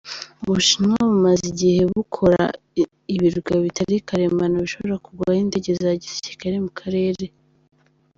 [0.43, 2.41] Ubushinwa bumaze igihe bukora
[3.15, 7.25] ibirwa bitari karemano bishobora kugwaho indege za gisirikari mu karere.